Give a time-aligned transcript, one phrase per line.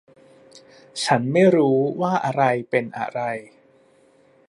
[1.03, 3.19] ฉันไม่รู้ว่าอะไรเป็นอะไร